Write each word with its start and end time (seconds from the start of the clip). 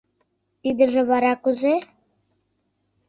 Тидыже 0.61 1.01
вара 1.09 1.33
кузе? 1.43 1.75